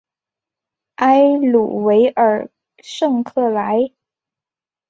[0.95, 3.91] 埃鲁维尔圣克莱。